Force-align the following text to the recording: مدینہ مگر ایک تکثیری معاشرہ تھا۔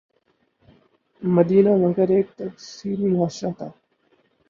مدینہ 1.21 1.73
مگر 1.83 2.07
ایک 2.15 2.27
تکثیری 2.39 3.07
معاشرہ 3.13 3.51
تھا۔ 3.57 3.67